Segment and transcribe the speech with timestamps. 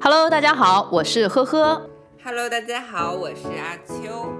[0.00, 1.80] Hello，大家好，我是呵呵
[2.22, 4.32] ，Hello，大家好，我是阿秋。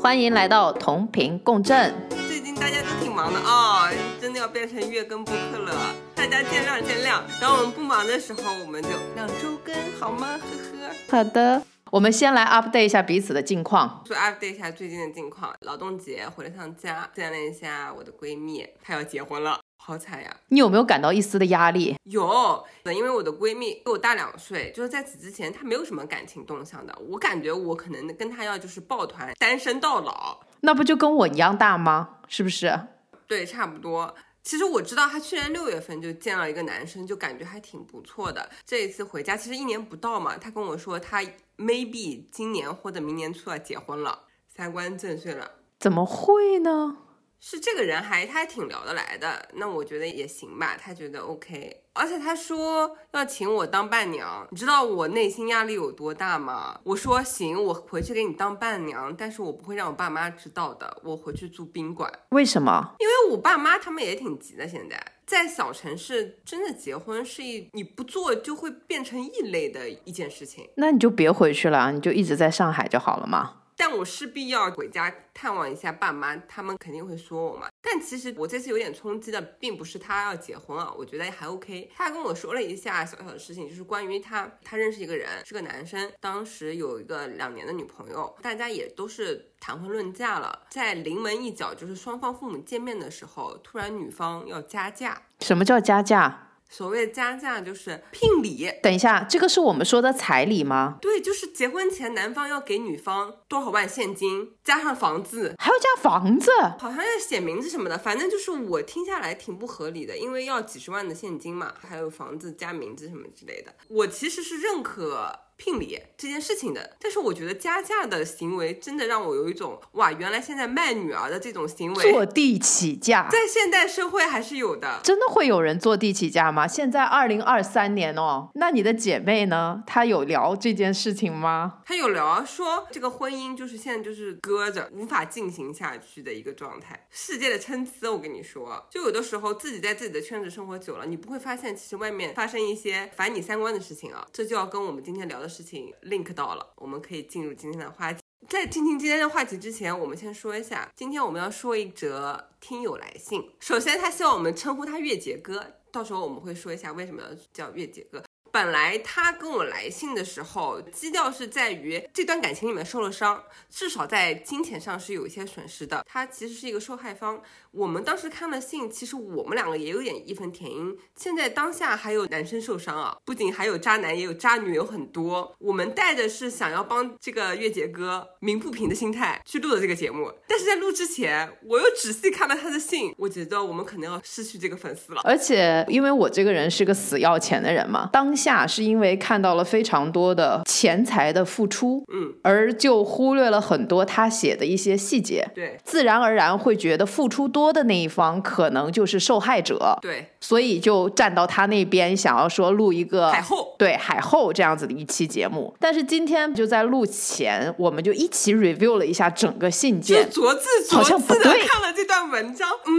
[0.00, 1.94] 欢迎来到同频共振。
[2.28, 3.90] 最近大家都挺忙的啊、
[4.20, 5.72] 真的要变成月更播客了，
[6.14, 7.20] 大家见谅见谅。
[7.40, 10.38] 等我们不忙的时候，我们就两周更好吗？
[10.38, 11.18] 呵呵。
[11.18, 11.62] 好的，
[11.92, 14.00] 我们先来 update 一下彼此的近况。
[14.04, 15.52] 就 update 一下最近的近况。
[15.62, 20.36] 劳动节回了趟家，见了一下我的闺蜜，她要结婚了，好惨呀！
[20.50, 21.96] 你有没有感到一丝的压力？
[22.04, 22.64] 有，
[22.94, 26.96] 因为我的闺蜜比我大两岁，就是在此之前她没有什么感情动向的。
[27.08, 32.18] 我感觉我可能跟她要就是抱团单身到老，那不就跟我一样大吗？
[32.28, 32.78] 是不是？
[33.26, 34.14] 对，差不多。
[34.42, 38.48] 其实我知道她去年六月份就见了一个男生，就感觉还挺不错的。
[38.64, 41.20] 这一次回家，其实一年不到嘛，她跟我说她
[41.60, 45.56] maybe 今年或者明年初要结婚了，三观震碎了。
[45.78, 46.96] 怎么会呢？
[47.40, 56.78] 是这个人还他还挺聊得来的，那我觉得也行吧，他觉得 OK，而且他说要请我当伴娘，你知道我内心压力有多大吗？
[56.84, 62.94] 我说行，我回去给你当伴娘，但是我不会让我爸妈知道的，我回去住宾馆，为什么？
[62.98, 70.68] 因为我爸妈他们也挺急的，现在在小城市真的结婚是一你不做就会变成异类的一件事情。
[70.76, 73.59] 那你就别回去了，你就一直在上海就好了嘛。
[73.80, 77.68] 但我势必要回家探望一下爸妈，他们肯定会说我嘛。
[77.80, 81.90] 但其实我这次有点冲击的，并不是他要结婚啊，我觉得还 OK。
[81.96, 95.22] 他跟我说了一下小小的事情，就是关于他，他认识一个人，是个男生，当时有一个两年的女朋友，大家也都是谈婚论嫁了，在临门一脚，就是双方父母见面的时候，突然女方要加价。
[95.40, 96.49] 什么叫加价？
[96.70, 100.98] 所谓加价就是聘礼，等一下，这个是我们说的彩礼吗？
[101.00, 106.50] 对，就是结婚前男方要给女方多少万现金，加上房子，还要加房子？
[106.78, 113.74] 好像要写名字什么的，反正就是我听下来挺不合理的，因为要几十万的现金嘛，还有房子加名字什么之类的。
[113.88, 125.00] 我其实是认可聘礼这件事情的，但是我觉得加价的行为真的让我有一种哇，原来现在卖女儿的这种行为坐地起价，在现代社会还是有的。
[125.04, 126.66] 真的会有人坐地起价吗？
[126.66, 129.82] 现在二零二三年哦，那你的姐妹呢？
[129.86, 131.80] 她有聊这件事情吗？
[131.84, 137.06] 她有聊说，这个婚姻就是现在就是搁着，无法进行下去的一个状态。
[137.10, 144.26] 世界的参差，我跟你说，就有的时候自己在自己的圈子生活久了，你不会发现其实外面发生一些反你三观的事情啊。
[144.32, 148.20] 这就要跟我们今天聊的事情 link 到了，我们可以进入今天的话题。
[148.48, 153.50] 在进行今天的话题之前，我们先说一下，今天我们要说一则听友来信。
[153.60, 158.22] 首先，他希望我们称呼他月杰哥，到时候我们会说一下为什么要叫月杰哥。
[158.52, 166.04] 本来他跟我来信的时候，基调是在于这段感情里面受了伤，至少在金钱上是有一些损失的。
[166.06, 167.40] 他其实是一个受害方。
[167.72, 170.96] 我们当时看了信，其实我们两个也有点义愤填膺。
[171.14, 175.54] 现在当下还有男生受伤啊，不仅还有渣男，也有渣女，有很多。
[175.58, 185.20] 我们带着是想要帮这个月姐哥鸣不平的心态去录的这个节目，但是在录之前，我又仔细看了他的信，我觉得我们可能要失去这个粉丝了。
[185.22, 195.76] 而且因为我这个人是个死要钱的人嘛，当下是因为看到了非常多的钱财的付出，嗯，而就忽略了很多他写的一些细节，对。
[195.84, 203.76] 自然而然会觉得付出多的那一方可能就是受害者，对，所以就站到他那边，想要说录一个海后。
[203.78, 205.74] 对海后这样子的一期节目。
[205.80, 211.66] 但是今天就在录前，我们就一起 review 了一下整个信就件，逐字好逐字的像不对。
[211.66, 212.90] 看了这段文章，嗯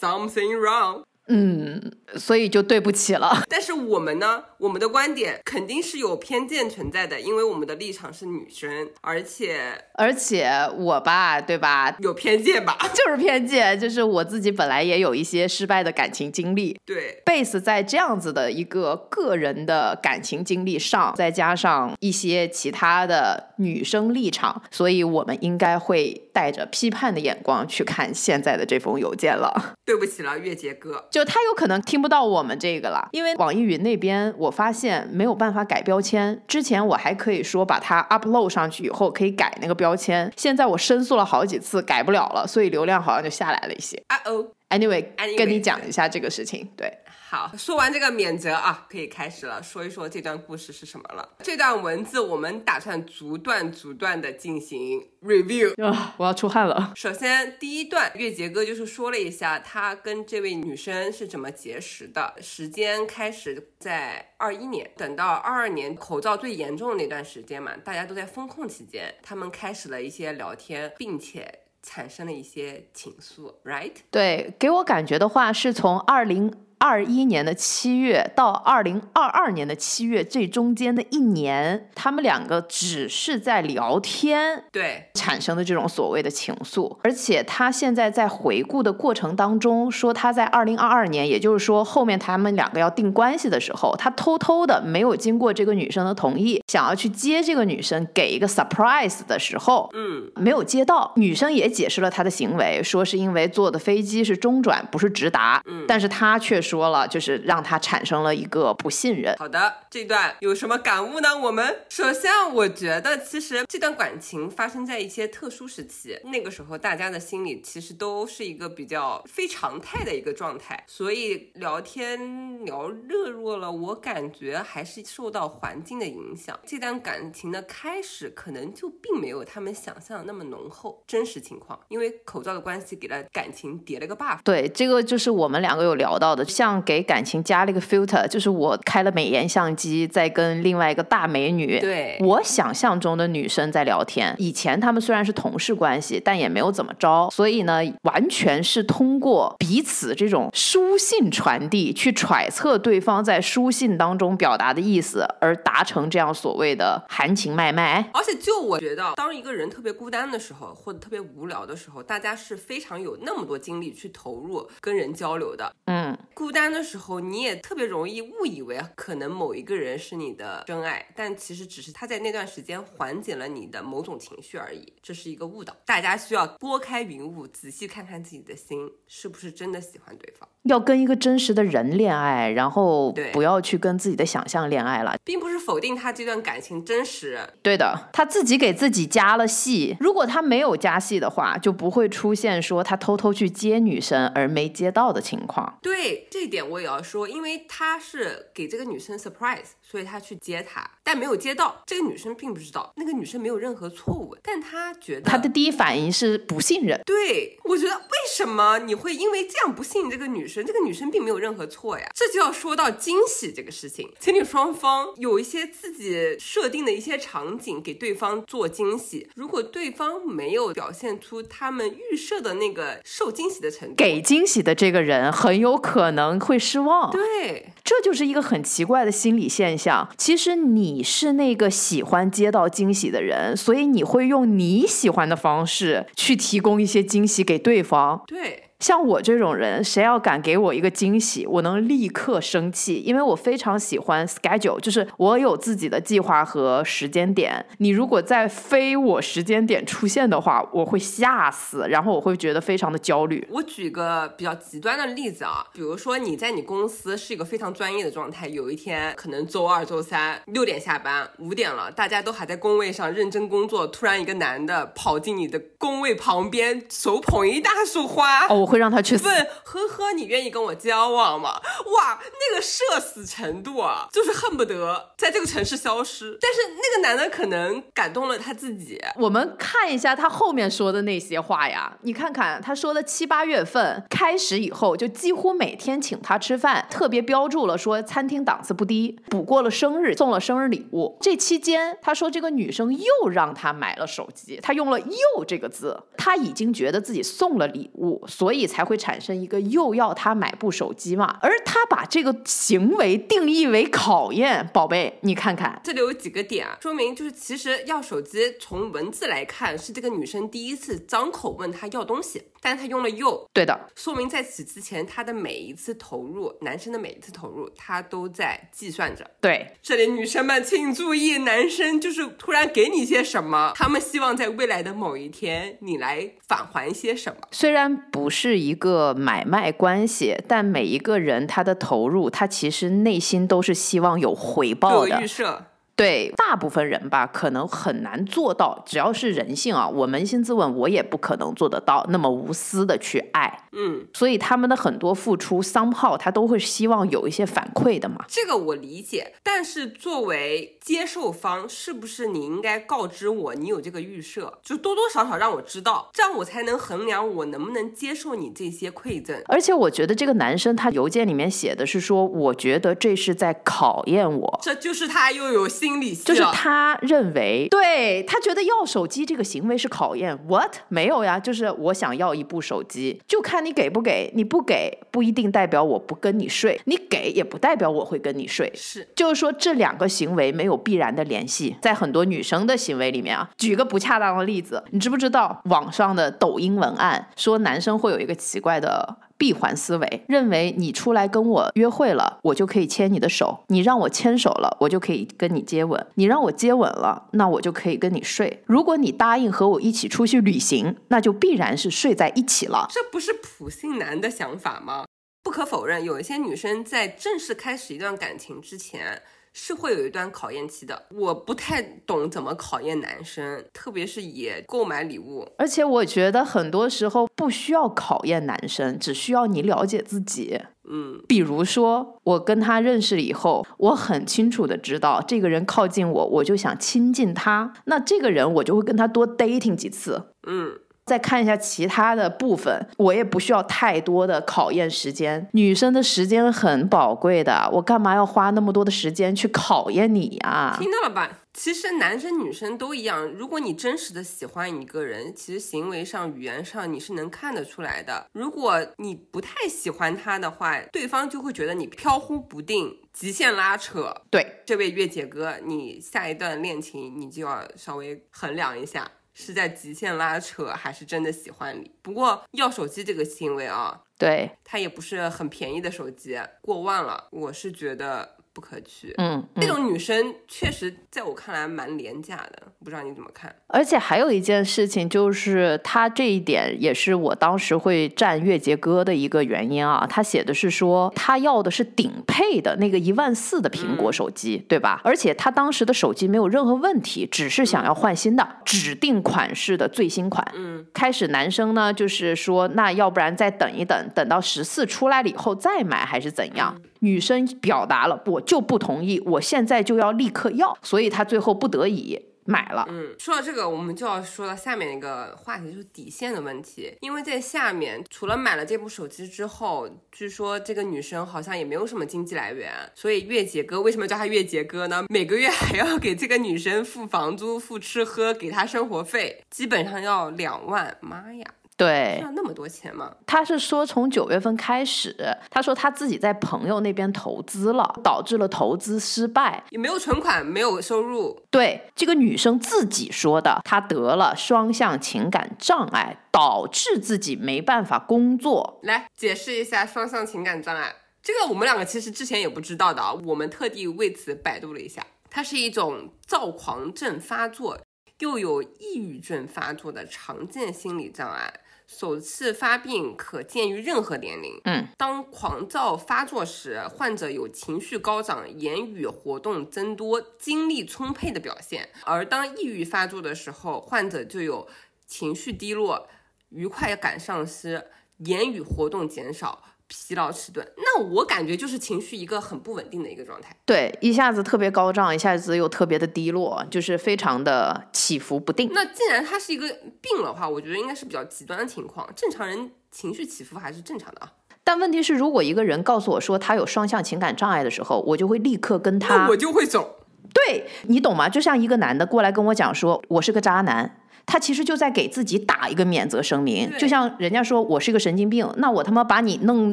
[0.00, 1.02] ，something wrong。
[1.28, 3.42] 嗯，所以就对不起了。
[3.48, 11.94] 但是我们呢，我们的观点肯定是有偏见存在的，因为我们的立场是女生，而且而且我吧，对吧？
[12.00, 12.76] 有偏见吧？
[12.94, 16.78] 就是偏见，就是我自己本来也有一些失败的感情经历。
[16.84, 29.74] 对，base 在这样子的一个个人的感情经历上，再加上一些其他的女生立场，所以我们应该会带着批判的眼光去看现在的这封邮件了。
[29.84, 31.06] 对不起了，月杰哥。
[31.10, 36.40] 就他有可能听不到我们这个了，因为网易云那边我发现没有办法改标签。
[36.46, 44.02] 之前我还可以说把它 upload 上去以后可以改那个标签，现在我申诉了好几次改不了了，所以流量好像就下来了一些。
[44.08, 46.92] 啊哦，Anyway，Anyway，跟你讲一下这个事情，对。
[47.30, 51.28] 好，说完这个免责啊，可以开始了，说一说这段故事是什么了。
[51.42, 55.74] 这段文字我们打算逐段逐段的进行 review。
[55.84, 56.94] 啊，我要出汗了。
[56.96, 73.92] 首先，第一段，月杰哥就是说了一下他跟这位女生是怎么结识的，时间开始在二一年，等到二二年口罩最严重的那段时间嘛，大家都在封控期间，他们开始了一些聊天，并且产生了一些情愫，right？
[74.10, 86.96] 对，给我感觉的话，是从二零二一年的七月到二零二二年的七月这中间的一年，他们两个只是在聊天，对，产生的这种所谓的情愫。
[87.02, 101.12] 而且他现在在回顾的过程当中说，他在二零二二年，也就是说后面他们两个要定关系的时候，他偷偷的没有经过这个女生的同意，想要去接这个女生，给一个 surprise 的时候，嗯，没有接到。
[101.16, 105.60] 女生也解释了他的行为，说是因为坐的飞机是中转，不是直达。
[105.66, 109.34] 嗯，但是他却说了，就是让他产生了一个不信任。
[109.38, 111.36] 好的，这段有什么感悟呢？
[111.38, 126.58] 我们首先，我觉得其实这段感情发生在一些特殊时期，那个时候大家的心里其实都是一个比较非常态的一个状态，所以聊天聊热络了，我感觉还是受到环境的影响。
[126.66, 134.38] 这段感情的开始可能就并没有他们想象的那么浓厚，真实情况，因为口罩的关系给了感情叠了个 buff。
[134.44, 144.34] 对，这个就是我们两个有聊到的，像给感情加了一个 filter，就是我开了美颜相机，在跟另外一个大美女，对我想象中的女生在聊天。
[144.38, 158.10] 以前他们虽然是同事关系，但也没有怎么着，所以呢，完全是通过彼此这种书信传递，去揣测对方在书信当中表达的意思，而达成这样所谓的含情脉脉。
[158.12, 165.72] 而且，就我觉得，当一个人特别孤单的时候，或者特别无聊的时候，大家是非常有那么多精力去投入跟人交流的。
[165.86, 166.18] 嗯，
[166.48, 174.90] 孤单的时候，你也特别容易误以为可能某一个人是你的真爱，但其实只是他在那段时间缓解了你的某种情绪而已。
[175.02, 180.48] 这是一个误导，大家需要拨开云雾，仔细看看自己的心是不是真的喜欢对方。
[180.64, 185.16] 要跟一个真实的人恋爱，然后对不要去跟自己的想象恋爱了。
[185.24, 189.96] 并不是否定他这段感情真实，对的，他自己给自己加了戏。
[190.00, 195.78] 如果他没有加戏的话，就不会出现说他偷偷去接女生而没接到的情况。
[195.82, 201.82] 对这一点我也要说，因为他是给这个女生 surprise，所以他去接她，但没有接到。
[201.86, 207.00] 这个女生并不知道，那个女生没有任何错误，但她觉得他的第一反应是不信任。
[207.06, 210.64] 对，我觉得为什么你会因为这样不信任这个女生？
[210.66, 212.06] 这个女生并没有任何错呀。
[212.14, 229.77] 这就要说到惊喜这个事情，情侣双方有一些自己设定的一些场景给对方做惊喜，如果对方没有表现出他们预设的那个受惊喜的程度，给惊喜的这个人很有可能会失望，对这就是一个很奇怪的心理现象。
[230.16, 238.22] 其实你是那个喜欢接到惊喜的人，所以你会用你喜欢的方式去提供一些惊喜给对方。
[238.26, 238.67] 对。
[238.80, 247.66] 像我这种人，谁要敢给我一个惊喜，我能立刻生气，因为我非常喜欢 schedule，就是我有自己的计划和时间点。
[247.78, 253.44] 你如果在非我时间点出现的话，我会吓死，然后我会觉得非常的焦虑。
[253.50, 269.24] 我举个比较极端的例子啊，比如说你在你公司是一个非常专业的状态，有一天可能周二、周三六点下班，五点了，大家都还在工位上认真工作，突然一个男的跑进你的工位旁边，手捧一大束花，哦，我会让他去死。
[269.26, 271.50] 问呵呵，你愿意跟我交往吗？
[271.96, 276.38] 哇，那个社死程度啊，就是恨不得在这个城市消失。
[276.40, 291.16] 但是那个男的可能感动了他自己，我们看一下他后面说的那些话呀，你看看他说的七八月份开始以后，就几乎每天请他吃饭，特别标注了说餐厅档次不低，补过了生日，送了生日礼物。
[291.20, 301.38] 这期间，他说这个女生又让他买了手机，他用了“又”这个字，他已经觉得自己送了礼物，所以才会产生一个又要他买部手机嘛。
[301.40, 319.28] 而他把这个行为定义为考验，宝贝，你看看，这里有几个点啊，说明就是其实要手机从文字来看是这个女生第一次张口问他要东西，但是他用了又，对的，说明在此之前他的每一次投入，男生的每一次投入，他都在计算着。
[319.40, 327.40] 对，这里女生们请注意，男生就是突然给你些什么，他们希望在未来的某一天你来返还些什么。
[327.50, 335.26] 虽然不是一个买卖关系，但每一个人他的投入，他其实内心都是希望有回报的预。
[335.26, 335.64] 设，
[335.98, 338.80] 对大部分人吧，可能很难做到。
[338.86, 343.64] 只要是人性啊，我扪心自问，我也不可能做得到那么无私的去爱。
[343.72, 348.24] 嗯，所以他们的很多付出，somehow 他都会希望有一些反馈的嘛。
[348.28, 359.36] 这个我理解，但是作为接受方，是不是你应该告知我你有这个预设，就多多少少让我知道，这样我才能衡量我能不能接受你这些馈赠。
[359.46, 364.60] 而且我觉得这个男生他邮件里面写的是说，我觉得这是在考验我。
[364.62, 370.38] 这就是他又有心心理系就是他认为，对他觉得要手机这个行为是考验。
[370.46, 370.76] What？
[370.88, 374.30] 没有呀，就是我想要一部手机，就看你给不给。
[374.34, 378.70] 你不给，不一定代表我不跟你睡；你给，也不代表我会跟你睡。
[378.74, 381.74] 是就是说，这两个行为没有必然的联系。
[381.80, 398.62] 在很多女生的行为里面啊，举个不恰当的例子，你知不知道网上的抖音文案说男生会有一个奇怪的闭环思维，认为你出来跟我约会了，我就可以牵你的手；你让我牵手了，我就可以跟你接吻；你让我接吻了，那我就可以跟你睡。
[398.66, 402.88] 如果你答应和我一起出去旅行，那就必然是睡在一起了。
[402.90, 405.04] 这不是普信男的想法吗？
[405.44, 409.22] 不可否认，有一些女生在正式开始一段感情之前。
[409.52, 415.46] 是会有一段考验期的，我不太懂怎么考验男生，特别是也购买礼物。
[415.58, 420.60] 而且我觉得很多时候不需要考验男生，只需要你了解自己。
[420.90, 430.30] 嗯，比如说我跟他认识以后，我很清楚的知道这个人靠近我，我就想亲近他，那这个人我就会跟他多 dating 几次。
[430.46, 430.78] 嗯。
[431.08, 435.48] 再看一下其他的部分，我也不需要太多的考验时间。
[435.52, 440.76] 女生的时间很宝贵的，我干嘛要花那么多的时间去考验你呀？
[440.78, 441.38] 听到了吧？
[441.54, 443.26] 其实男生女生都一样。
[443.26, 448.26] 如果你真实的喜欢一个人，其实行为上、语言上你是能看得出来的。
[448.32, 454.14] 如果你不太喜欢他的话，对方就会觉得你飘忽不定、极限拉扯。
[454.30, 459.10] 对，这位月姐哥，你下一段恋情你就要稍微衡量一下。
[459.38, 461.90] 是在极限拉扯，还是真的喜欢你？
[462.02, 468.37] 不过要手机这个行为啊，对，它也不是很便宜的手机，过万了，我是觉得。
[468.58, 473.54] 不可取，嗯，那种女生确实在我看来蛮廉价的，不知道你怎么看？
[473.68, 480.04] 而且还有一件事情，就是他这一点也是我当时会站月结哥的一个原因啊。
[480.10, 485.00] 他写的是说，他要的是顶配的那个一万四的苹果手机，对吧？
[485.04, 490.44] 而且他当时的手机没有任何问题，只是想要换新的指定款式的最新款。
[490.56, 496.74] 嗯，开始男生呢就是说，那要不然再等一等，等到十四出来了以后再买，还是怎样？
[497.00, 502.86] 女生表达了，我就不同意，我现在就要立刻要，所以他最后不得已买了。
[502.88, 506.94] 嗯，说到这个，我们就要说到下面一个话题，就是底线的问题。
[507.00, 515.04] 因为在下面，除了买了这部手机之后，据说这个女生好像也没有什么经济来源，所以月姐哥为什么叫他月姐哥呢？
[515.10, 520.96] 每个月还要给这个女生付房租、付吃喝，给她生活费，基本上要两万。
[521.02, 521.44] 妈呀！
[521.78, 523.14] 对，要那么多钱吗？
[523.24, 525.14] 他是说从九月份开始，
[525.48, 531.40] 他说他自己在朋友那边投资了，导致了投资失败，也没有存款，没有收入。
[531.52, 538.80] 对，这个女生自己说的，她得了双向情感障碍，导致自己没办法工作。
[538.82, 547.78] 来解释一下双向情感障碍，这个我们两个其实之前也不知道的啊，我们特地为此百度了一下，它是一种躁狂症发作
[548.18, 551.54] 又有抑郁症发作的常见心理障碍。
[551.88, 554.60] 首次发病可见于任何年龄。
[554.64, 564.68] 嗯，当狂躁发作时，患者有情绪高涨、言语活动增多、精力充沛的表现；而当抑郁发作的时候，患者就有
[565.06, 566.06] 情绪低落、
[566.50, 567.86] 愉快感丧失、
[568.18, 569.67] 言语活动减少。
[569.88, 573.56] 疲劳迟钝，那我感觉就是情绪一个很不稳定的一个状态。
[573.64, 578.70] 对，一下子特别高涨，一下子又特别的低落，就是非常的起伏不定。
[578.72, 579.66] 那既然它是一个
[580.00, 582.06] 病的话，我觉得应该是比较极端的情况。
[582.14, 584.32] 正常人情绪起伏还是正常的啊。
[584.62, 589.96] 但问题是，如果一个人告诉我说他有双向情感障碍的时候，我就会立刻跟他，我就会走。
[590.34, 591.26] 对你懂吗？
[591.26, 594.02] 就像一个男的过来跟我讲说，我是个渣男。
[594.30, 599.72] 他其实就在给自己打一个免责声明，就像人家说我是一个神经病，那我他妈把你弄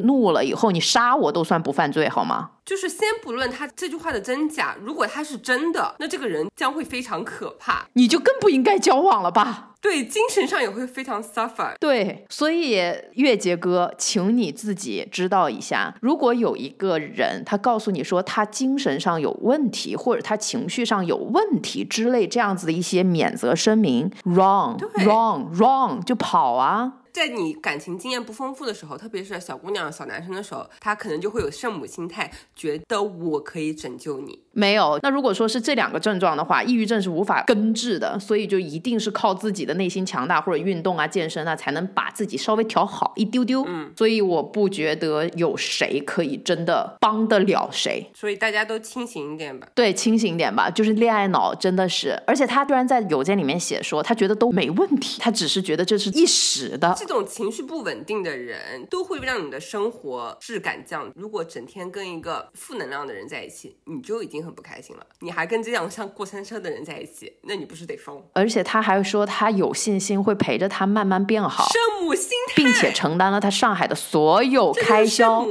[0.00, 2.52] 怒了以后，你杀我都算不犯罪，好吗？
[2.64, 9.72] 就是先不论他这句话的真假，如果他是真的，那这个人将会非常可怕，你就更不应该交往了吧？
[9.80, 11.74] 对，精神上也会非常 suffer。
[11.78, 12.72] 对，所以
[13.12, 27.02] 月杰哥，请你自己知道一下，如果有一个人他告诉你说他精神上有问题，或者他情绪上有问题之类这样子的一些免责声明，wrong，wrong，wrong，就跑啊。
[27.12, 34.40] 在你感情经验不丰富的时候，特别是小姑娘、小男生的时候，他可能就会有圣母心态，觉得我可以拯救你。
[34.56, 34.98] 没有。
[35.02, 43.62] 那如果说是这两个症状的话，抑郁症是无法根治的，所以就一定是靠自己的内心强大或者运动啊、健身啊，才能把自己稍微调好一丢丢。
[43.66, 48.10] 嗯，所以我不觉得有谁可以真的帮得了谁。
[48.14, 49.68] 所以大家都清醒一点吧。
[49.74, 50.70] 对，清醒一点吧。
[50.70, 56.94] 就是恋爱脑真的是，而且他居然在邮件里面写说，他觉得都没问题，他只是觉得这是一时的。
[56.96, 61.12] 这种情绪不稳定的人都会让你的生活质感降。
[61.14, 65.04] 如果整天跟一个负能量的人在一起，你就已经很不开心了。
[65.20, 68.22] 你还跟这样像过山车的人在一起，那你不是得疯？
[68.32, 75.44] 而且他还说他有信心会陪着他慢慢变好，圣母心态，并且承担了他上海的所有开销，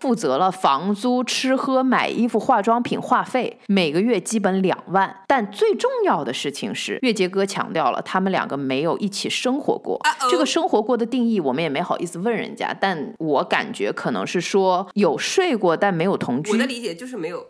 [0.00, 5.22] 负责了房租、吃喝、买衣服、化妆品、话费，每个月基本两万。
[5.26, 10.00] 但最重要的事情是，月杰哥强调了他们两个没有一起生活过。
[10.30, 16.52] 这个生活过的定义，我们也没好意思问人家，但我感觉可能是说有睡过，但没有同居。
[16.52, 17.46] 我的理解就是没有。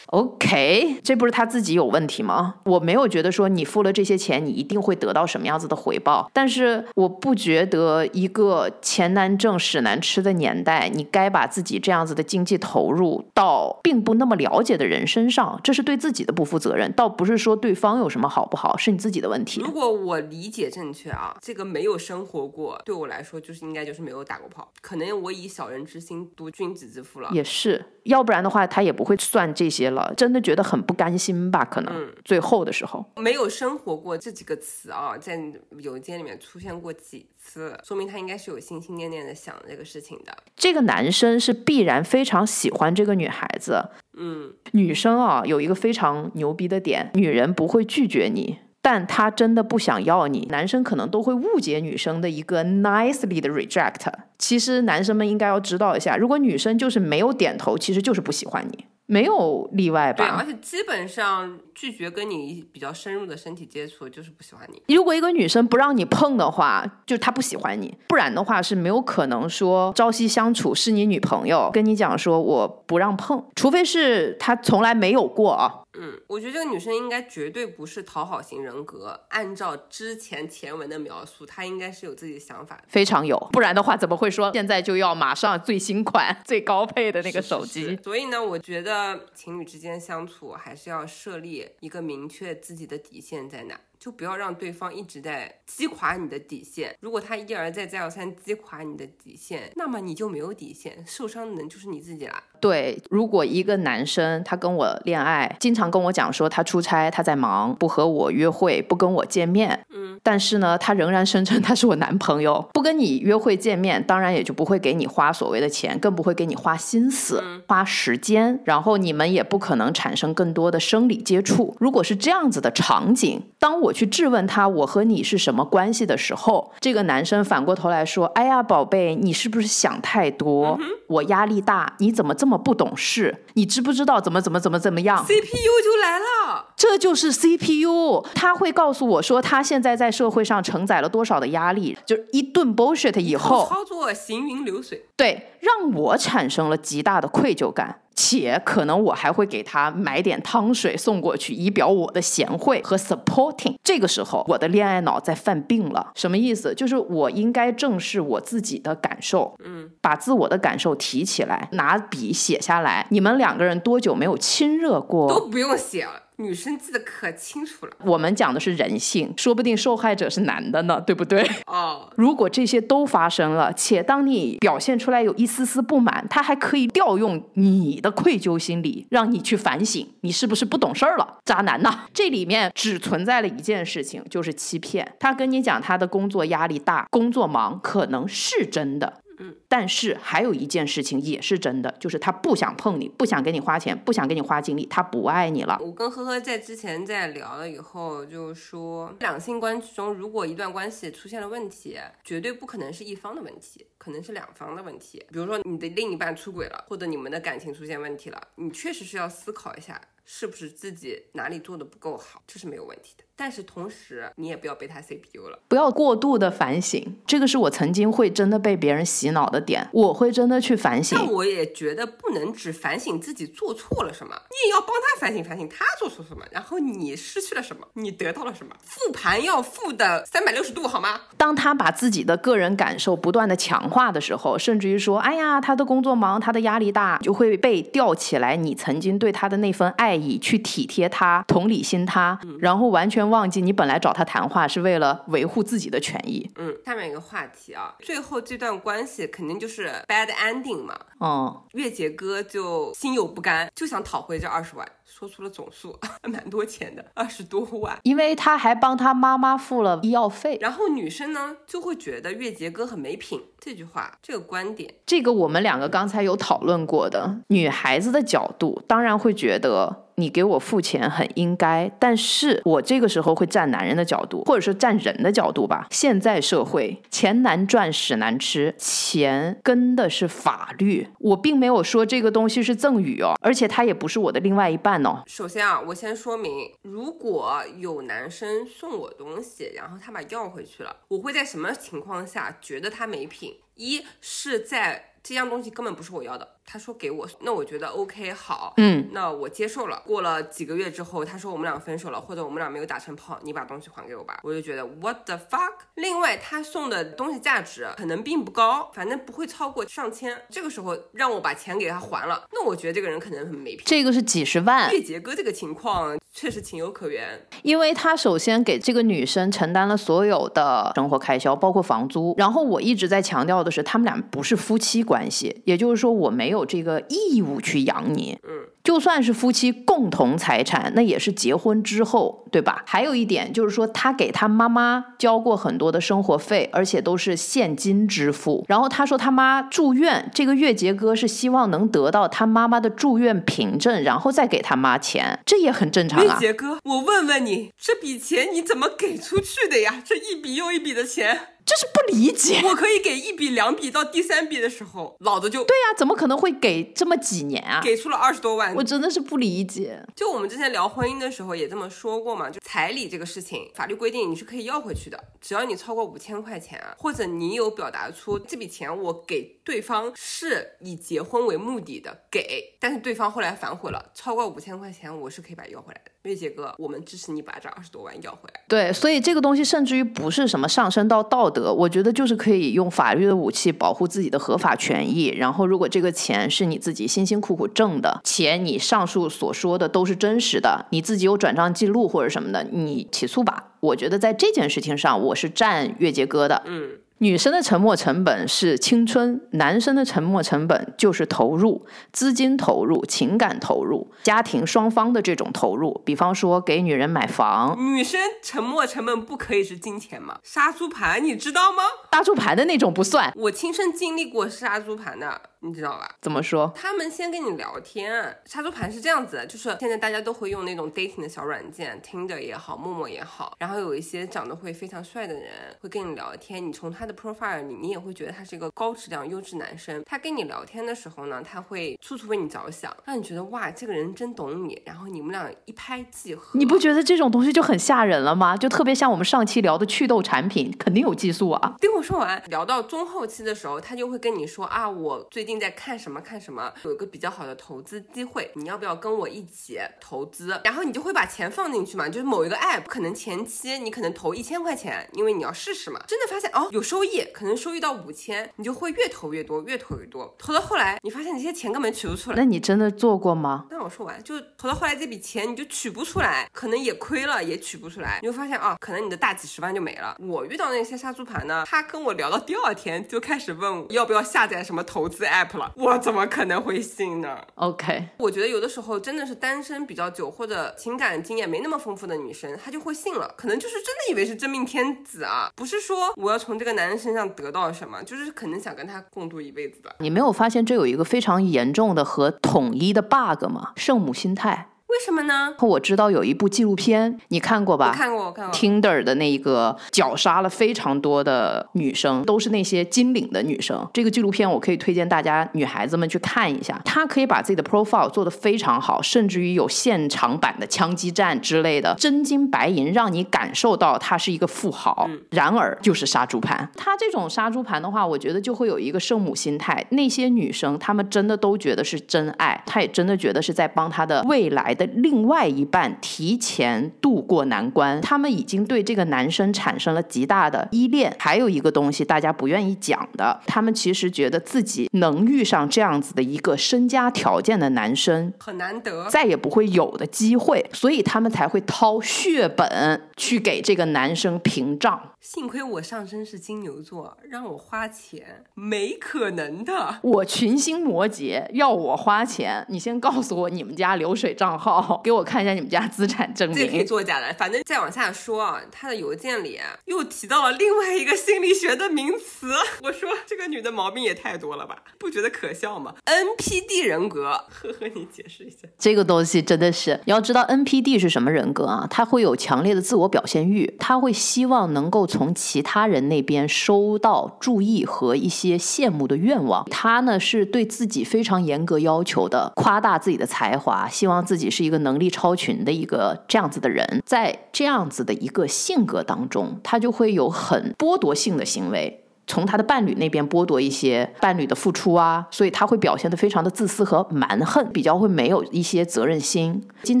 [0.08, 2.56] OK，这不是他自己有问题吗？
[2.64, 6.30] 我没有觉得说你付了这些钱，你一定会得到什么样子的回报。
[6.32, 16.90] 但是我不觉得一个钱难挣、屎难吃的年代，你该把自己这样子的经济投入到并不那么了解的人身上，这是对自己的不负责任。
[16.92, 19.60] 倒不是说对方有什么好不好，是你自己的问题。
[19.60, 24.66] 如果我理解正确啊，这个没有生活过，对我来说就是应该就是没有打过炮。
[24.80, 27.28] 可能我以小人之心度君子之腹了。
[27.34, 29.97] 也是，要不然的话他也不会算这些了。
[30.16, 31.64] 真的觉得很不甘心吧？
[31.64, 35.38] 可能最后的时候没有生活过这几个词啊，在
[35.78, 40.36] 邮件里面出现过几次，说明他应该是有心心念念的想这个事情的。
[40.56, 43.90] 这个男生是必然非常喜欢这个女孩子。
[44.16, 50.46] 嗯，女生啊有一个非常牛逼的点，女人不会拒绝你，但她真的不想要你。
[50.50, 54.12] 男生可能都会误解女生的一个 nicely 的 reject。
[54.36, 58.86] 其实男生们应该要知道一下，如果女生就是没有点头，其实就是不喜欢你。
[59.10, 60.24] 没有例外吧？
[60.24, 64.94] 对，而且基本上拒绝跟你比较深入的身体接触，就是不喜欢你。
[64.94, 75.82] 如果一个女生不让你碰的话，就是她不喜欢你，不然的话是没有可能说朝夕相处是你女朋友，跟你讲说我不让碰，除非是她从来没有过啊。
[76.00, 79.20] 嗯，我觉得这个女生应该绝对不是讨好型人格。
[79.30, 83.36] 按照之前前文的描述，她应该是有自己的想法，非常有。
[83.52, 87.98] 不然的话，怎么会说现在就要马上最新款、 最高配的那个手机？
[88.02, 93.80] 所以呢，我觉得情侣之间相处还是要设立一个明确自己的底线在哪。
[93.98, 96.94] 就不要让对方一直在击垮你的底线。
[97.00, 102.42] 如果他一而再、再而三击垮你的底线，那么你就没有底线，受伤的人就是你自己啦。
[102.60, 121.76] 对，如果一个男生他跟我恋爱，经常跟我讲说他出差、他在忙，不和我约会，不跟我见面，嗯，但是呢，他仍然声称他是我男朋友，不跟你约会见面，当然也就不会给你花所谓的钱，更不会给你花心思、花时间，然后你们也不可能产生更多的生理接触。
[121.78, 123.87] 如果是这样子的场景，当我。
[123.88, 130.78] 我去质问他，我和你是什么关系的时候，这个男生反过头来说：“哎呀，宝贝，你是不是想太多？
[131.06, 133.34] 我压力大，你怎么这么不懂事？
[133.58, 138.24] 你知不知道怎么怎么怎么怎么样？CPU 就来了，这就是 CPU。
[138.32, 153.76] 他会告诉我说，他现在在社会上承载了多少的压力，就一顿 bullshit 以后，操作行云流水，对，让我产生了极大的愧疚感。”且可能我还会给他买点汤水送过去，以表我的贤惠和 supporting。
[153.84, 156.10] 这个时候，我的恋爱脑在犯病了。
[156.16, 156.74] 什么意思？
[156.74, 163.06] 就是我应该正视我自己的感受，嗯，把自我的感受提起来，拿笔写下来。
[163.10, 165.26] 你们两个人多久没有亲热过？
[165.26, 166.24] 都不用写了。
[166.36, 171.42] 女生记得可清楚了，我们讲的是人性，说不定受害者是男的呢，对不对？
[171.66, 181.38] 哦，如果这些都发生了，且当你表现出来有一丝丝不满，他还可以调用你的愧疚心理，让你去反省，你是不是不懂事儿了？
[181.46, 182.04] 渣男呐！
[182.12, 185.14] 这里面只存在了一件事情，就是欺骗。
[185.18, 189.14] 他跟你讲他的工作压力大，工作忙，可能是真的。
[189.40, 195.78] 嗯，但是还有一件事情也是真的，就是他不想碰你，不想给你花钱，不想给你花精力，他不爱你了。
[195.80, 205.22] 我跟呵呵在之前在聊了以后，就说两性关系中，如果一段关系出现了问题，绝对不可能是一方的问题，可能是两方的问题。
[205.30, 213.24] 比如说你的另一半出轨了，或者你们的感情出现问题了，你确实是要思考一下，是不是自己哪里做的不够好，这是没有问题的。
[213.36, 217.16] 但是同时，你也不要被他 CPU 了，不要过度的反省。
[217.24, 221.16] 这个是我曾经会真的被别人洗脑的点，我会真的去反省。
[221.18, 231.20] 但我也觉得不能只反省自己做错了什么，你也要帮他反省反省他做错什么，然后你失去了什么，你得到了什么，复盘要复的三百六十度，好吗？
[231.36, 238.56] 当他把自己的个人感受不断的强化的时候，甚至于说，哎呀，他的工作忙，他的压力大，就会被吊起来。
[238.56, 243.28] 你曾经对他的那份爱意，去体贴他，同理心他，然后完全。
[243.28, 246.48] 忘记你本来找他谈话是为了维护自己的权益。
[246.56, 250.98] 嗯，下面一个话题啊，最后这段关系肯定就是 bad ending 嘛。
[251.20, 254.86] 嗯，月姐哥就心有不甘，就想讨回这二十万。
[255.18, 255.98] 说出了总数，
[256.30, 257.98] 蛮多钱的，二十多万。
[258.04, 260.56] 因为他还帮他妈妈付了医药费。
[260.60, 270.04] 然后女生呢就会觉得月杰哥很没品，这句话这个观点，这个我们两个刚才有讨论过的，女孩子的角度当然会觉得。
[270.18, 275.86] 你给我付钱很应该，但是我这个时候会站男人的角度，或者说站人的角度吧。
[275.92, 281.06] 现在社会钱难赚，屎难吃，钱跟的是法律。
[281.20, 285.07] 我并没有说这个东西是赠与哦，而且他也不是我的另外一半哦。
[285.26, 293.58] 首先啊，我先说明，如果有男生送我东西，然后他把要回去了，我会在什么情况下觉得他没品？
[293.74, 296.57] 一是在这样东西根本不是我要的。
[296.70, 300.02] 他说给我，那我觉得 OK 好，嗯，那我接受了。
[300.04, 304.38] 过了几个月之后，他说我们俩分手了，或者我们俩没有打成炮，你把东西还给我吧。
[304.42, 305.72] 我就觉得 What the fuck？
[305.94, 310.42] 另外，他送的东西价值可能并不高，反正不会超过上千。
[310.50, 313.80] 这个时候让我把钱给他还了，那我觉得这个人可能很没品。
[313.86, 314.92] 这个是几十万。
[314.92, 322.34] 月杰哥这个情况确实情有可原，因为他首先给这个女生承担了所有的生活开销，包括房租。
[322.36, 326.57] 然后我一直在强调的是，他们俩不是夫妻关系，也就是说我没有。
[326.58, 332.82] 有这个义务去养你，嗯，就算是夫妻共同财产，那也是结婚之后，对吧？
[332.86, 338.64] 还有一点就是说，他给他妈妈交过很多的生活费，而且都是现金支付。
[338.68, 346.24] 然后他说他妈住院，这个月杰哥是希望能得到他妈妈的住院凭证，然后再给他妈钱，这也很正常啊。
[346.24, 350.02] 月杰哥，我问问你，这笔钱你怎么给出去的呀？
[350.04, 351.40] 这一笔又一笔的钱。
[351.68, 357.82] 就是不理解，我可以给一笔两笔，到第三笔的时候，老子就对呀，怎么可能会给这么几年啊？
[357.82, 360.02] 给出了二十多万，我真的是不理解。
[360.16, 376.10] 就我们之前聊婚姻的时候也这么说过嘛，就彩礼这个事情，法律规定你是可以要回去的，只要你超过五千块钱，或者你有表达出这笔钱我给对方是以结婚为目的的给，但是对方后来反悔了，超过五千块钱我是可以把它要回来的。
[376.28, 378.60] 月杰哥，我们支持你把这二十多万要回来。
[378.68, 385.28] 对，所以这个东西甚至于不是什么上升到道德，我觉得就是可以用法律的武器保护自己的合法权益。
[385.28, 393.72] 然后，如果这个钱是你自己辛辛苦苦挣的，且你上述所说的都是真实的，你自己有转账记录或者什么的，你起诉吧。
[393.80, 396.62] 我觉得在这件事情上，我是站月杰哥的。
[396.66, 396.98] 嗯。
[397.20, 406.00] 女生的沉没成本是青春，男生的沉没成本就是投入资金、投入情感、投入家庭双方的这种投入。
[406.04, 410.38] 比方说给女人买房，女生沉没成本不可以是金钱吗？
[410.44, 411.82] 杀猪盘你知道吗？
[412.12, 415.40] 杀猪盘的那种不算，我亲身经历过杀猪盘的。
[415.60, 416.08] 你知道吧？
[416.22, 416.72] 怎么说？
[416.74, 430.02] 他们先跟你聊天，杀猪盘是这样子，就是现在大家都会用那种 dating 的小软件，Tinder 也好，陌陌也好，然后有一些长得会非常帅的人会跟你聊天，你从他的 profile 里，你也会觉得他是一个高质量、优质男生。
[430.04, 436.58] 他跟你聊天的时候呢，他会处处为你着想，让你觉得哇，这个人真懂你，然后你们俩一拍即合。
[436.58, 438.56] 你不觉得这种东西就很吓人了吗？
[438.56, 441.74] 就特别像我们上期聊的祛痘产品，肯定有激素啊。
[441.80, 450.60] 听我说完，聊到中后期的时候，他就会跟你说啊，我最近在看什么看什么，有一个比较好的投资机会，你要不要跟我一起投资？
[450.62, 462.36] 然后你就会把钱放进去嘛，就是某一个 app，可能前期你可能投一千块钱，因为你要试试嘛，真的发现哦有收益，可能收益到五千，你就会越投越多，越投越多，投到后来你发现你这些钱根本取不出来。
[462.36, 463.64] 那你真的做过吗？
[463.70, 470.14] 那我说完，就投到后来这笔钱你就取不出来，可能也亏了，也取不出来，你会发现啊，可能你的大几十万就没了。
[470.20, 476.18] 我遇到那些杀猪盘呢，他跟我聊到第二天就开始问我要不要下载什么投资 app 了，我怎么？
[476.18, 489.94] 怎么可能会信呢？OK，我觉得有的时候真的是单身比较久或者情感经验没那么丰富的女生，她就会信了，可能就是真的以为是真命天子啊，不是说我要从这个男人身上得到什么，就是可能想跟他共度一辈子的。
[489.98, 493.72] 你没有发现这有一个非常严重的和统一的 bug 吗？
[493.76, 494.70] 圣母心态。
[494.88, 495.54] 为什么呢？
[495.60, 497.92] 我知道有一部纪录片，你看过吧？
[497.94, 498.54] 看过，我看过。
[498.54, 503.86] Tinder 的那个绞杀了非常多的女生，都是那些金领的女生。
[503.92, 506.80] 这个纪录片我可以推荐大家女孩子们去看一下。
[506.86, 515.06] 她可以把自己的 profile 做得非常好，甚至于有现场版的枪击战之类的，真金白银让你感受到她是一个富豪。
[515.30, 516.66] 然而就是杀猪盘。
[516.74, 519.84] 她这种杀猪盘的话，我觉得就会有一个圣母心态。
[519.90, 524.74] 那些女生她们真的都觉得是真爱，她也真的觉得是在帮她的未来。
[524.78, 531.14] 的另外一半提前渡过难关，他们已经对这个男生产生了极大的依恋。
[531.18, 545.00] 还有一个东西大家不愿意讲的，他们其实觉得自己能遇上这样子的一个身家条件的男生很难得，再也不会有的机会，所以他们才会掏血本去给这个男生屏障。
[545.20, 549.98] 幸亏我上身是金牛座，让我花钱没可能的。
[550.02, 556.86] 我群星摩羯，要我花钱，你先告诉我你们家流水账号，给我看一下你们家资产证明这可以明。
[556.86, 557.34] 作假的。
[557.34, 562.52] 反正再往下说啊，他的邮件里又提到了另外一个心理学的名词。
[562.84, 568.68] 我说这个女的毛病也太多了吧，不觉得可笑吗？NPD 人格，呵呵，你解释一下。
[568.78, 571.88] 这个东西真的是，你要知道 NPD 是什么人格啊？
[571.90, 579.64] 他会有强烈的自我表现欲，他会希望能够从其他人那边收到注意和一些羡慕的愿望。
[579.68, 587.02] 他呢是对自己非常严格要求的，夸大自己的才华，希望自己是一个能力超群的一个这样子的人。
[587.04, 592.04] 在这样子的一个性格当中，他就会有很剥夺性的行为。
[592.28, 600.00] 从他的伴侣那边剥夺一些伴侣的付出啊，所以他会表现得非常的自私和蛮横，比较会没有一些责任心，经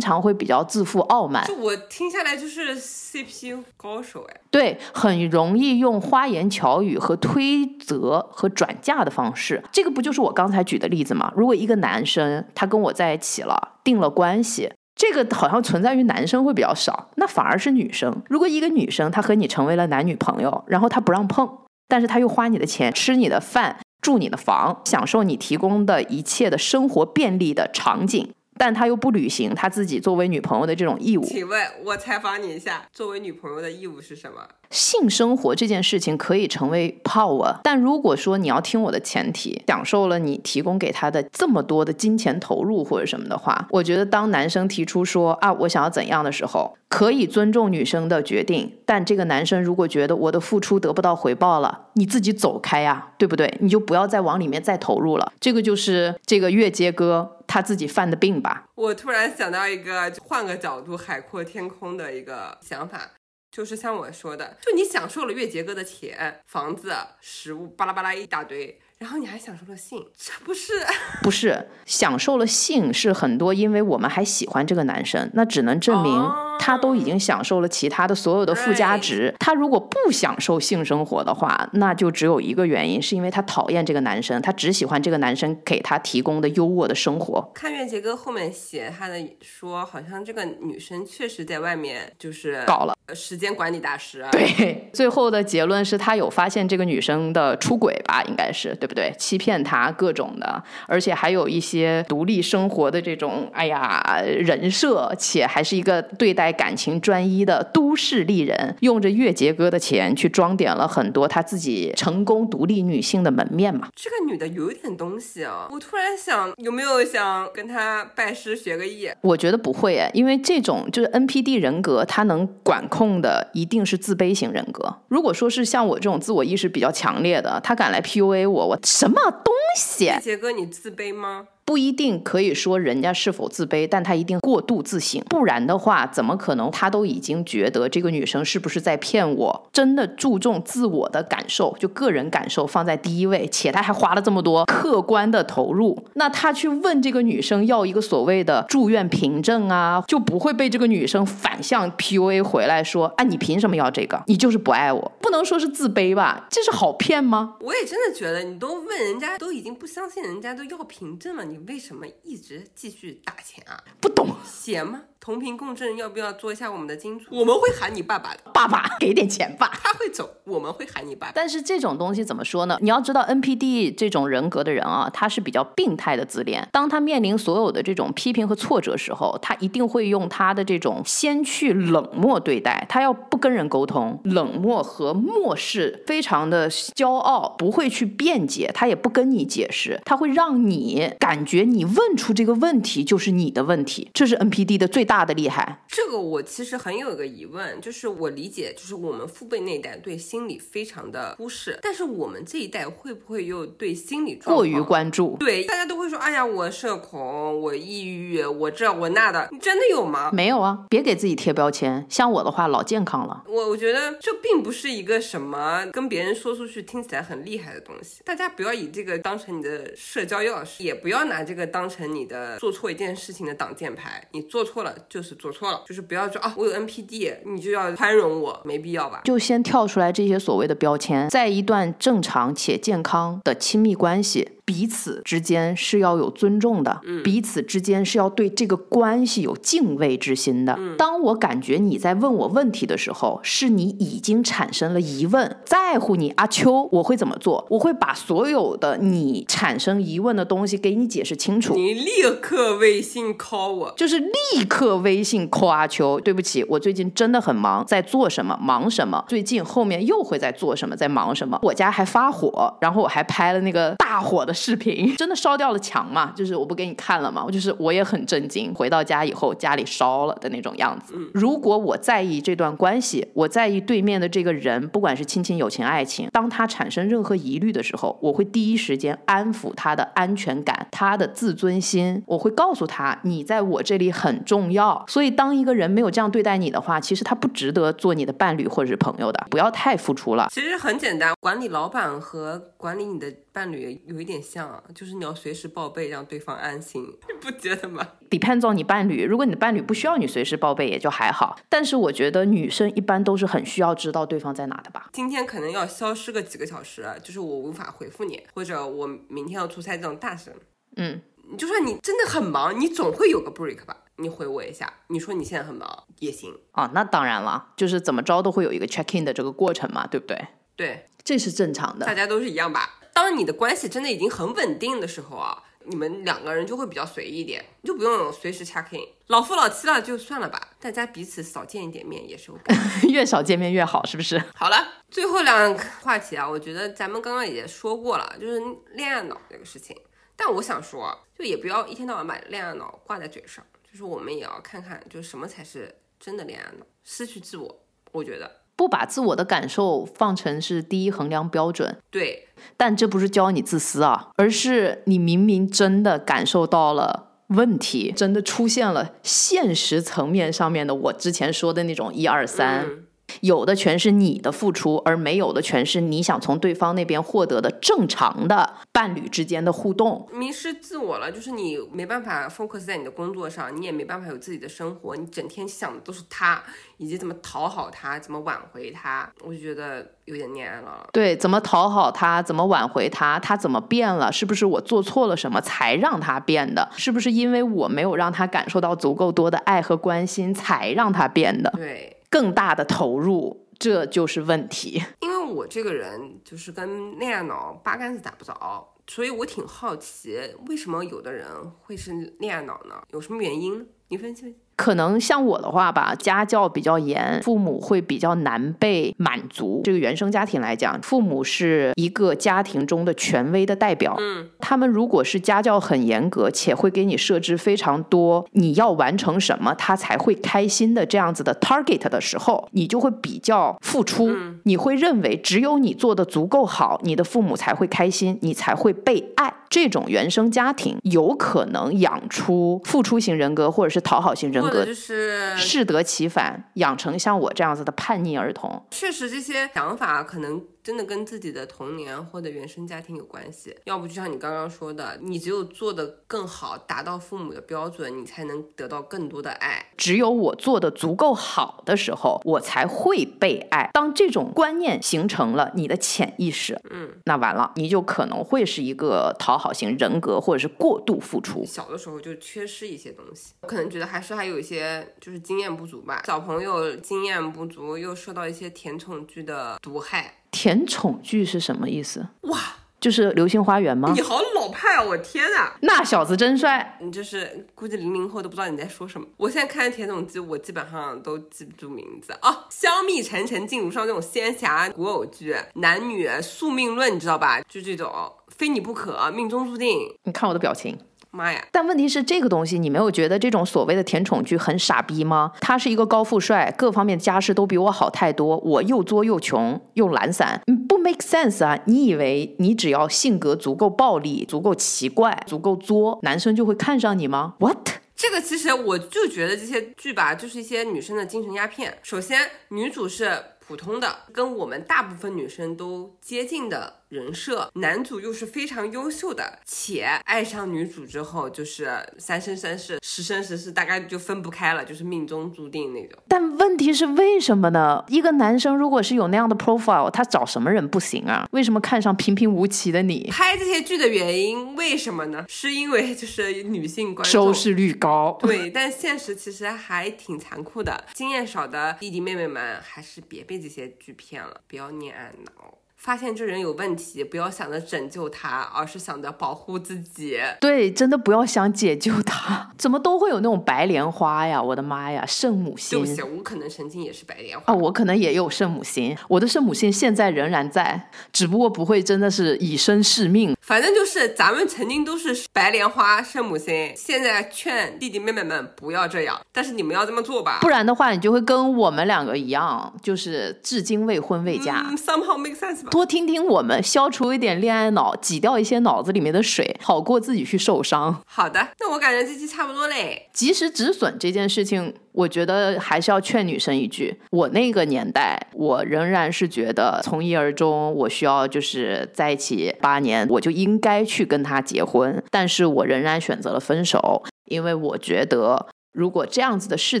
[0.00, 9.60] 常会比较自负傲慢，就我听下来就是 CPU 高手哎，对，很容易用花言巧语和推责和转嫁的方式。
[9.72, 11.32] 这个不就是我刚才举的例子吗？
[11.34, 14.70] 如果一个男生他跟我在一起了，定了关系。
[14.94, 18.12] 这个好像存在于男生会比较少，那反而是女生。
[18.28, 21.48] 如果一个女生她和你成为了男女朋友，然后她不让碰，
[21.88, 31.24] 但是他又花你的钱，吃你的饭，住你的房，享受你提供的一切的生活便利的场景，但他又不履行他自己作为女朋友的这种义务。
[31.24, 34.42] 请问，我采访你一下，作为女朋友的义务是什么？
[34.70, 53.56] 性生活这件事情可以成为 power，但如果说你要听我的前提，享受了你提供给他的这么多的金钱投入或者什么的话，我觉得当男生提出说啊我想要怎样的时候，可以尊重女生的决定，但这个男生如果觉得我的付出得不到回报了，你自己走开呀、对不对？
[53.60, 55.32] 你就不要再往里面再投入了。
[55.40, 58.68] 这个就是这个月接哥他自己犯的病吧。
[58.76, 63.10] 我突然想到一个换个角度海阔天空的一个想法，
[63.50, 70.72] 就是像我说的，就你享受了月结哥的钱、房子、食物，巴拉巴拉一大堆，然后你还享受了性，这 不是？
[71.22, 79.32] 不是享受了性，是很多因为我们还喜欢这个男生，那只能证明哦他都已经享受了其他的所有的附加值。
[79.38, 87.40] 他如果不享受性生活的话，那就只有一个原因，是因为他讨厌这个男生，他只喜欢这个男生给他提供的优渥的生活。
[87.54, 94.28] 看月杰哥后面写他的说，好像这个女生确实在外面就是搞了呃时间管理大师啊。
[94.32, 99.12] 对， 最后的结论是他有发现这个女生的出轨吧，应该是对不对？
[99.18, 113.88] 欺骗他各种的，而且还有一些独立生活的这种哎呀人设，且还是一个对待感情专一的都市丽人，用着月杰哥的钱去装点了很多她自己成功独立女性的门面嘛。
[113.94, 115.68] 这个女的有点东西啊！
[115.70, 119.10] 我突然想，有没有想跟她拜师学个艺？
[119.20, 124.96] 我觉得不会诶，因为这种就是 NPD 人格，她能管控的一定是自卑型人格。
[125.08, 130.12] 如果说是像我这种自我意识比较强烈的，她敢来 PUA 我，我什么东西？
[130.22, 131.48] 杰哥，你自卑吗？
[131.68, 139.68] 不一定可以说人家是否自卑，但他一定过度自省，不然的话，怎么可能他都已经觉得这个女生是不是在骗我？
[139.70, 154.22] 真的注重自我的感受，就个人感受放在第一位，且他还花了这么多客观的投入，那他去问这个女生要一个所谓的住院凭证啊，就不会被这个女生反向 PUA 回来说，啊，你凭什么要这个？
[154.26, 156.46] 你就是不爱我，不能说是自卑吧？
[156.48, 157.56] 这是好骗吗？
[157.60, 163.82] 我也真的觉得，你都问人家，都已经不相信人家都要凭证了，你为什么一直继续打钱啊？
[164.00, 165.04] 不懂，闲吗？
[165.20, 167.26] 同频共振，要不要做一下我们的金主？
[167.30, 169.70] 我们会喊你爸爸的，爸爸给点钱吧。
[169.82, 171.32] 他会走，我们会喊你爸爸。
[171.34, 172.78] 但是这种东西怎么说呢？
[172.80, 176.66] 你要知道，NPD 这种人格的人啊，他是比较病态的自恋。
[176.72, 195.82] 当他面临所有的这种批评和挫折时候，他一定会用他的这种先去冷漠对待，他要不跟人沟通，冷漠和漠视，非常的骄傲，不会去辩解，他也不跟你解释，他会让你感觉你问出这个问题就是你的问题，这是 NPD 的最大的厉害。
[195.88, 210.30] 这个我其实很有一个疑问，就是我理解，就是我们父辈那一代对心理非常的忽视，但是我们这一代会不会又对心理过于关注，对，大家都会说，哎呀，我社恐，我抑郁，我这我那的，你真的有吗？
[210.32, 212.06] 没有啊，别给自己贴标签。
[212.08, 213.44] 像我的话，老健康了。
[213.48, 224.26] 我我觉得这并不是一个什么跟别人说出去听起来很厉害的东西，大家不要以这个当成你的社交钥匙，也不要拿这个当成你的做错一件事情的挡箭牌。
[224.32, 229.20] 你做错了就是做错了，就是不要说啊，我有 NPD，你就要宽容我，没必要吧？
[229.24, 240.78] 就先跳出来这些所谓的标签，在一段正常且健康的亲密关系，彼此之间是要有尊重的，彼此之间是要对这个关系有敬畏之心的。
[240.98, 247.66] 当我感觉你在问我问题的时候，是你已经产生了疑问，在乎你阿秋，我会怎么做？
[247.70, 251.74] 我会把所有的你产生疑问的东西给你解释清楚。
[251.74, 252.10] 你立
[252.42, 256.20] 刻微信 call 我，就是立刻微信 call 阿秋。
[256.20, 258.54] 对不起，我最近真的很忙，在做什么？
[258.60, 259.24] 忙什么？
[259.28, 260.94] 最近后面又会在做什么？
[260.94, 261.58] 在忙什么？
[261.62, 266.32] 我家还发火，然后我还拍了那个大火的视频， 真的烧掉了墙嘛？
[266.36, 267.44] 就是我不给你看了嘛？
[267.44, 271.14] 我就是我也很震惊，回到家以后家里烧了的那种样子。
[271.32, 285.04] 如果我在意这段关系，我在意对面的这个人，不管是亲情、友情、爱情，当他产生任何疑虑的时候，我会第一时间安抚他的安全感，他的自尊心，我会告诉他你在我这里很重要。
[285.06, 289.46] 所以当一个人没有这样对待你的话，其实他不值得做你的伴侣或者是朋友的。
[289.50, 290.48] 不要太付出了。
[290.50, 301.58] 其实很简单，管理老板和管理你的伴侣有一点像啊，就是你要随时报备，让对方安心， 你不觉得吗？depends on 你伴侣，如果你的伴侣不需要你随时报备，也就还好。
[301.68, 305.10] 但是我觉得女生一般都是很需要知道对方在哪的吧。
[305.12, 310.54] 今天可能要消失个几个小时，就是我无法回复你，或者我明天要出差这种大事。
[310.94, 311.20] 嗯，
[311.58, 313.96] 就算你真的很忙，你总会有个 break 吧？
[314.18, 316.54] 你回我一下，你说你现在很忙也行。
[316.74, 320.46] 哦，那当然了，就是怎么着都会有一个 check in 的这个过程嘛，对不对？
[320.76, 322.14] 对，这是正常的大。
[322.14, 322.97] 家都是一样吧？
[323.18, 329.04] 当你的关系真的已经很稳定的时候啊，你们两个人就会比较随意一点，就不用随时 check in。
[329.26, 332.62] 老夫老妻了就算了吧，大家彼此少见一点面也是 OK。
[333.10, 334.40] 越少见面越好，是不是？
[334.54, 339.96] 好了，最后两个话题啊，我觉得咱们刚刚也说过了，就是恋爱脑这个事情。
[340.36, 346.86] 但我想说，就也不要一天到晚把恋爱脑挂在嘴上，就是我们也要看看，就什么才是真的恋爱脑。
[347.02, 362.86] 失去自我，我觉得不把自我的感受放成是第一衡量标准，对，但这不是教你自私啊，而是你明明真的感受到了问题，真的出现了现实层面上面的我之前说的那种一二三。
[363.28, 370.26] 嗯有的全是你的付出，而没有的全是你想从对方那边获得的正常的伴侣之间的互动。
[370.32, 376.62] 迷失自我了，就是你没办法 focus 在你的工作上，你也没办法有自己的生活，你整天想的都是他，
[376.96, 381.08] 以及怎么讨好他，怎么挽回他，我就觉得有点恋爱脑了。
[381.12, 384.32] 对，怎么讨好他，怎么挽回他，他怎么变了？
[384.32, 386.88] 是不是我做错了什么才让他变的？
[386.96, 391.70] 是不是因为我没有让他感受到足够多的爱和关心，才让他变的？
[391.76, 395.02] 对，更大的投入，这就是问题。
[395.20, 400.38] 因为我这个人就是跟恋爱脑八竿子打不着，所以我挺好奇，
[400.68, 401.46] 为什么有的人
[401.82, 403.02] 会是恋爱脑呢？
[403.10, 403.88] 有什么原因？
[404.08, 404.58] 你分析分析。
[404.78, 409.80] 可能像我的话吧，家教比较严，父母会比较难被满足。
[409.82, 414.14] 这个原生家庭来讲，父母是一个家庭中的权威的代表。
[414.20, 424.30] 嗯，他们如果是家教很严格，且会给你设置非常多你要完成什么他才会开心的这样子的 target 的时候，你就会比较付出。
[424.62, 429.52] 你会认为只有你做的足够好，你的父母才会开心，你才会被爱。
[429.70, 438.82] 这种原生家庭有可能养出付出型人格或者是讨好型人格，就是适得其反，养成像我这样子的叛逆儿童。
[438.90, 449.92] 确实这些想法可能真的跟自己的童年或者原生家庭有关系，要不就像你刚刚说的，你只有做得更好，达到父母的标准，你才能得到更多的爱。
[449.98, 453.90] 只有我做的足够好的时候，我才会被爱。
[453.92, 461.62] 当这种观念形成了你的潜意识，嗯，那完了，你就可能会是一个讨好型人格，或者是过度付出。
[461.66, 466.22] 小的时候就缺失一些东西，可能觉得还是还有一些就是经验不足吧。
[466.24, 470.36] 小朋友经验不足，又受到一些甜宠剧的毒害。
[470.50, 472.26] 甜宠剧是什么意思？
[472.42, 472.58] 哇，
[473.00, 474.20] 就是《流星花园》吗你？
[474.20, 475.02] 好老派啊！
[475.02, 475.72] 我天呐！
[475.82, 476.98] 那小子真帅。
[477.00, 479.26] 你就是估计零零后都不知道你在说什么。
[479.36, 482.66] 我现在看甜宠剧，我基本上都记不住名字啊。
[482.70, 487.60] 香蜜沉沉烬如霜这种仙侠古偶剧，男女宿命论，你知道吧？
[487.68, 488.12] 就这种
[488.48, 490.14] 非你不可，命中注定。
[490.24, 490.98] 你看我的表情。
[491.38, 491.64] 妈呀！
[491.70, 495.52] 但问题是，这个东西你没有觉得这种所谓的甜宠剧很傻逼吗？
[495.60, 501.78] 他是一个高富帅，各方面家世都比我好太多，我又作又穷又懒散，嗯不 make sense 啊！
[501.84, 507.88] 你以为你只要性格足够暴力、足够奇怪、足够作，男生就会看上你吗？What？
[508.16, 511.96] 这个其实我就觉得这些剧吧，就是一些女生的精神鸦片。
[512.02, 513.30] 首先，女主是
[513.64, 526.18] 普通的，跟我们大部分女生都接近的人设，男主又是非常优秀的，且爱上女主之后就是三生三世、十生十世，大概就分不开了，就是命中注定那种。
[526.28, 528.04] 但问题是为什么呢？
[528.08, 531.48] 一个男生如果是有那样的 profile，他找什么人不行啊？
[531.52, 533.26] 为什么看上平平无奇的你？
[533.32, 535.46] 拍这些剧的原因为什么呢？
[535.48, 538.38] 是因为就是女性观众收视率高。
[538.42, 541.04] 对，但现实其实还挺残酷的。
[541.14, 545.78] 经验少的弟弟妹妹们，还是别被这些剧骗了，不要恋爱脑。
[545.98, 550.38] 发现这人有问题，不要想着拯救他，而是想着保护自己。
[550.60, 552.70] 对，真的不要想解救他。
[552.78, 554.62] 怎么都会有那种白莲花呀？
[554.62, 555.98] 我的妈呀，圣母心！
[555.98, 559.16] 对不起，我可能曾经也是白莲花啊，我可能也有圣母心。
[559.26, 563.56] 我的圣母心现在仍然在，只不过不会真的是以身试命。
[563.60, 569.38] 反正就是咱们曾经都是白莲花、圣母心，现在劝弟弟妹妹们不要这样。
[569.52, 574.86] 但是你们要这么做吧，不然的话，你就会跟我们两个一样，就是至今未婚未嫁。
[574.96, 575.87] Somehow make sense 吧。
[575.90, 581.22] 多听听我们，消除一点恋爱脑，挤掉一些脑子里面的水，好过自己去受伤。
[581.26, 583.28] 好的，那我感觉这期差不多嘞。
[583.32, 595.22] 及时止损这件事情，我觉得还是要劝女生一句：我那个年代，我仍然是觉得从一而终，我需要就是在一起八年，我就应该去跟他结婚。
[595.30, 598.68] 但是我仍然选择了分手，因为我觉得。
[598.92, 600.00] 如果这样子的事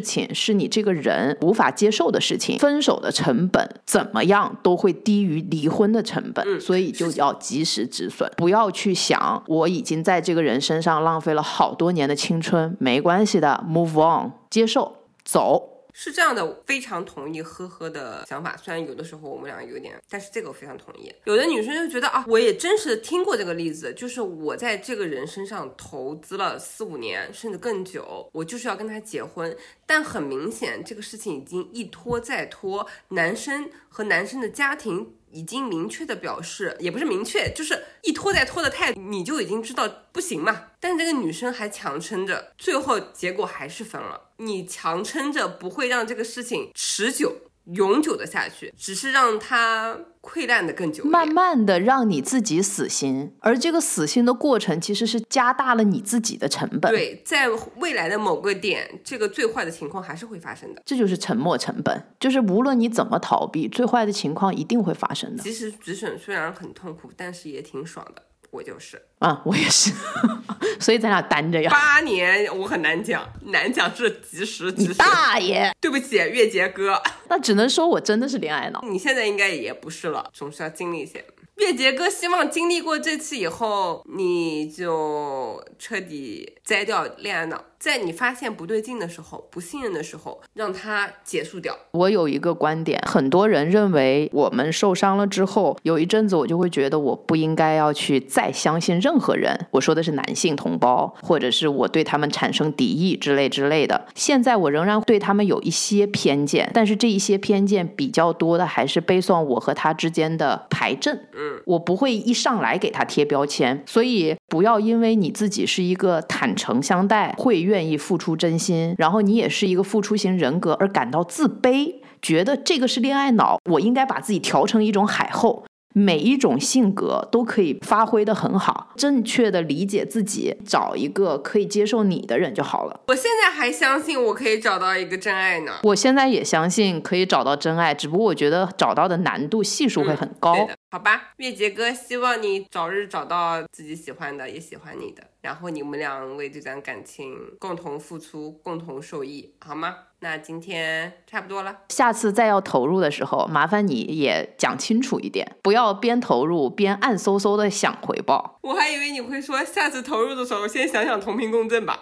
[0.00, 15.77] 情是你这个人无法接受的事情，分手的成本怎么样都会低于离婚的成本，所以就要及时止损，不要去想我已经在这个人身上浪费了好多年的青春，没关系的，move on，接受，走。
[16.00, 18.56] 是这样的，非常同意呵呵的想法。
[18.56, 21.12] 虽然有的时候我们俩有点，但是这个我非常同意。
[21.24, 29.56] 有的女生就觉得啊，我也真实的听过这个例子，就是我在这个人身上投资了四五年，甚至更久，我就是要跟他结婚。
[29.86, 35.14] 但很明显，这个事情已经一拖再拖，男生和男生的家庭。
[35.30, 40.66] 已经明确的表示，也不是明确，就是一拖再拖的态度，你就已经知道不行嘛。
[40.80, 44.30] 但是这个女生还强撑着，最后结果还是分了。
[44.38, 47.36] 你强撑着不会让这个事情持久。
[47.74, 56.90] 永久的下去，只是让它溃烂的更久，慢慢的让你自己死心，而这个死心的过程其实是加大了你自己的成本。
[56.90, 60.82] 对，在未来的某个点，这个最坏的情况还是会发生的。
[60.84, 65.42] 这就是沉没成本，就是无论你怎么逃避，最坏的情况一定会发生的。
[65.42, 68.22] 其实止损虽然很痛苦，但是也挺爽的。
[68.50, 69.92] 我就是啊，我也是，
[70.80, 71.70] 所以咱俩单着呀。
[71.70, 74.72] 八年我很难讲，难讲是及时。
[74.94, 77.00] 大爷，对不起，月杰哥。
[77.28, 78.82] 那只能说我真的是恋爱脑。
[78.88, 81.24] 你现在应该也不是了，总是要经历一些。
[81.58, 91.76] 月杰哥希望经历过这次以后，你就彻底摘掉恋爱脑，在你发现不对劲的时候、不信任的时候，让它结束掉。
[91.90, 99.66] 我有一个观点，很多人认为我们受伤了之后，有一阵子我就会觉得我不应该要去再相信任何人。
[99.72, 104.06] 我说的是男性同胞，或者是我对他们产生敌意之类之类的。
[104.14, 111.26] 现在我仍然对他们有一些偏见，但是这一些偏见比较多的还是背诵我和他之间的排阵。
[111.66, 125.64] 我不会一上来给他贴标签，所以不要因为你自己是一个坦诚相待、会愿意付出真心，然后你也是一个付出型人格而感到自卑，觉得这个是恋爱脑，我应该把自己调成一种海后。
[125.98, 133.00] 每一种性格都可以发挥的很好，正确的理解自己，找一个可以接受你的人就好了。
[133.08, 135.72] 我现在还相信我可以找到一个真爱呢。
[135.82, 140.68] 我现在也相信可以找到真爱，只不过我觉得找到的难度系数会很高。
[140.90, 149.96] 好吧，月杰哥，希望你早日找到自己喜欢的，也喜欢你的，然后你们俩为这段感情共同付出，共同受益，好吗？
[150.20, 158.58] 那今天差不多了，下次再要投入的时候，麻烦你也讲清楚一点，不要边投入边暗嗖嗖的想回报。
[158.62, 161.98] 我还以为你会说，下次投入的时候先想想同频共振吧。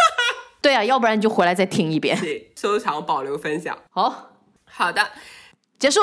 [0.62, 2.18] 对啊，要不然你就回来再听一遍。
[2.18, 3.76] 对，收藏保留分享。
[3.90, 4.30] 好，
[4.64, 5.10] 好的，
[5.78, 6.00] 结束。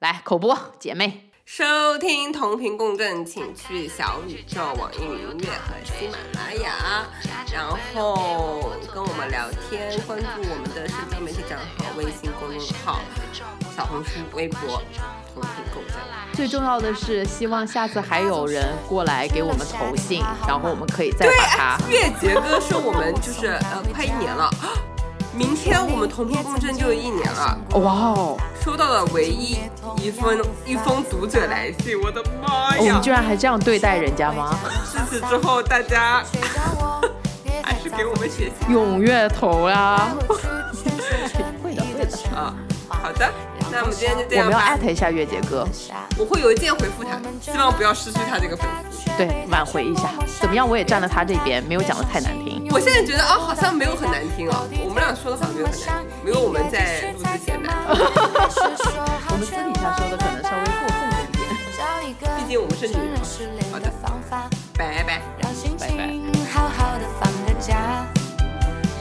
[0.00, 1.29] 来口播，姐妹。
[1.52, 7.04] 收听同频共振，请去小宇宙、网易云音乐和喜马拉雅，
[7.52, 13.00] 然后跟我们聊天，关注我们的社交媒体账号、微信公众号、
[13.76, 14.80] 小红书、微博，
[15.34, 15.96] 同频共振。
[16.34, 21.78] 最重要的是，希望下次还有人过来给我们投信，然后我们可以再把它。
[21.88, 24.48] 月杰哥说我们就是呃，快一年了。
[25.32, 28.36] 明天我们同频共振就一年了，哇哦！
[28.64, 29.58] 收到了唯一
[29.96, 32.80] 一封一封读者来信，我的妈呀！
[32.80, 34.58] 我们居然还这样对待人家吗？
[34.84, 36.24] 自此之后，大家
[37.62, 40.16] 还是给我们写信，踊跃投啊！
[41.62, 42.54] 会的会的啊！
[42.90, 43.32] 好的，
[43.70, 44.64] 那我们今天就这样我们要。
[44.64, 45.66] 艾特一下月姐哥，
[46.18, 49.08] 我会邮件回复他，希望不要失去他这个粉丝。
[49.16, 50.10] 对，挽回一下。
[50.40, 50.68] 怎么样？
[50.68, 52.68] 我也站了他这边，没有讲的太难听。
[52.70, 54.68] 我现在觉得啊，好像没有很难听哦。
[54.84, 57.94] 我们俩说的好像没有很难听，没有我们在录之前难听。
[59.30, 61.16] 我们私底下说的可能稍微过分了
[62.04, 62.30] 一点。
[62.36, 63.24] 毕竟我们是女人嘛。
[63.72, 63.90] 好的，
[64.76, 65.22] 拜拜。
[65.40, 68.04] 让心情好好的放个假。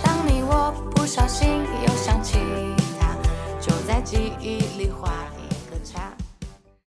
[0.04, 2.40] 当你我不小心又想起
[3.90, 5.19] 在记忆里画